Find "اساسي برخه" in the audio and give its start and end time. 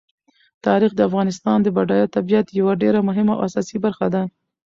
3.47-4.07